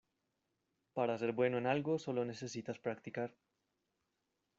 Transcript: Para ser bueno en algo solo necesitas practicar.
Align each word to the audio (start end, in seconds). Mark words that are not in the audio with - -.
Para 0.95 1.19
ser 1.19 1.31
bueno 1.33 1.59
en 1.59 1.67
algo 1.67 1.99
solo 1.99 2.25
necesitas 2.25 2.79
practicar. 2.79 3.35